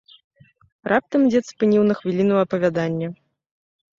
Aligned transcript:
Раптам 0.91 1.21
дзед 1.33 1.43
спыніў 1.51 1.83
на 1.89 1.97
хвіліну 1.99 2.33
апавяданне. 2.45 3.07